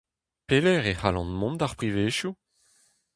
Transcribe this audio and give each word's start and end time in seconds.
Pelec'h 0.47 0.89
e 0.91 0.93
c'hallan 0.99 1.29
mont 1.39 1.57
d'ar 1.59 1.73
privezioù? 1.79 2.33